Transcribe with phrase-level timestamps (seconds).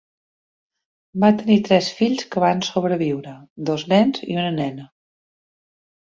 [1.23, 3.33] Van tenir tres fills que van sobreviure:
[3.71, 4.87] dos nens i una nena.